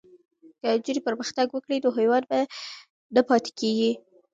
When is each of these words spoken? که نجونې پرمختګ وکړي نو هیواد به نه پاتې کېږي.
که 0.61 0.67
نجونې 0.77 1.01
پرمختګ 1.07 1.47
وکړي 1.51 1.77
نو 1.83 1.89
هیواد 1.99 2.23
به 2.29 2.39
نه 3.15 3.21
پاتې 3.27 3.51
کېږي. 3.59 3.91